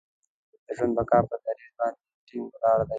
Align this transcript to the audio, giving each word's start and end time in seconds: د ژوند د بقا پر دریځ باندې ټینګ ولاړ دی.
د 0.65 0.67
ژوند 0.77 0.91
د 0.95 0.95
بقا 0.97 1.17
پر 1.27 1.39
دریځ 1.45 1.71
باندې 1.79 2.01
ټینګ 2.27 2.45
ولاړ 2.51 2.79
دی. 2.85 2.89